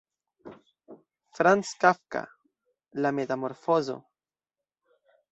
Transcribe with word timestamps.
Franz 1.39 1.73
Kafka: 1.83 2.21
La 3.07 3.11
metamorfozo. 3.19 3.99